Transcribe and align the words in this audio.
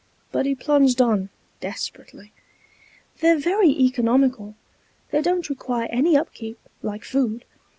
But 0.31 0.47
he 0.47 0.55
plunged 0.55 0.99
on, 0.99 1.29
desperately. 1.59 2.33
"They're 3.19 3.37
very 3.37 3.69
economical. 3.69 4.55
They 5.11 5.21
don't 5.21 5.47
require 5.47 5.87
any 5.91 6.17
upkeep, 6.17 6.57
like 6.81 7.03
food. 7.03 7.45